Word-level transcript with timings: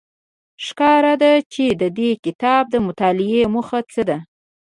ښکاره 0.65 1.13
ده 1.21 1.31
چې 1.53 1.65
د 1.81 1.83
دې 1.97 2.09
کتاب 2.25 2.63
د 2.69 2.75
مطالعې 2.87 3.43
موخه 3.53 3.79
څه 3.93 4.01
ده. 4.09 4.17